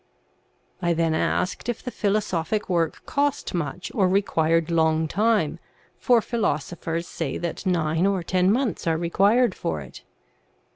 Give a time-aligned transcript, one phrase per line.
[0.81, 5.59] I then asked if the philosophic work cost much or required long time,
[5.99, 10.01] for philosophers say that nine or ten months are required for it.